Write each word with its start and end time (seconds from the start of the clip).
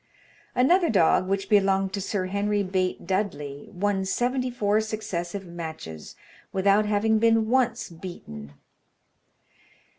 Another 0.55 0.89
dog, 0.89 1.27
which 1.27 1.47
belonged 1.47 1.93
to 1.93 2.01
Sir 2.01 2.25
Henry 2.25 2.63
Bate 2.63 3.05
Dudley, 3.05 3.69
won 3.71 4.03
seventy 4.03 4.49
four 4.49 4.81
successive 4.81 5.45
matches, 5.45 6.15
without 6.51 6.87
having 6.87 7.19
been 7.19 7.49
once 7.49 7.87
beaten. 7.91 8.53